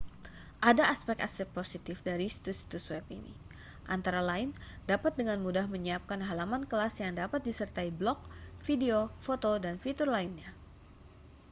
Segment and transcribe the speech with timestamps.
[0.69, 3.29] ada aspek-aspek positif dari situs-situs web ini
[3.95, 4.49] antara lain
[4.91, 8.17] dapat dengan mudah menyiapkan halaman kelas yang dapat disertai blog
[8.67, 10.49] video foto dan fitur lainnya